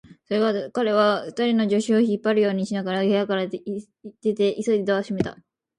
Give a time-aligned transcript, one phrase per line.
[0.25, 3.63] それから彼は、二人の助手を引っ張るようにしながら部屋から出て、
[4.63, 5.37] 急いでドアを閉めた。